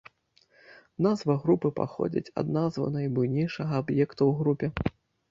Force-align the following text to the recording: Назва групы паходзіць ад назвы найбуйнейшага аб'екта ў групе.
Назва 1.05 1.33
групы 1.43 1.69
паходзіць 1.79 2.33
ад 2.43 2.47
назвы 2.55 2.85
найбуйнейшага 2.95 3.71
аб'екта 3.83 4.17
ў 4.29 4.31
групе. 4.41 4.67